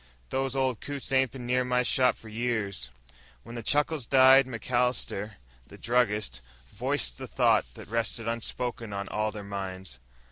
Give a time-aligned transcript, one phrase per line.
[0.31, 2.89] "Those old coots ain't been near my shop for years."
[3.43, 5.35] When the chuckles died, MacAllister,
[5.67, 6.41] the druggist,
[6.73, 9.99] voiced the thought that rested unspoken on all their minds.